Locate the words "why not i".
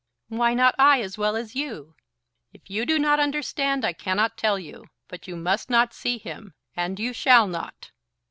0.29-0.99